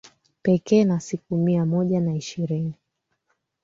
[0.41, 2.73] Pekee na siku mia moja na ishirini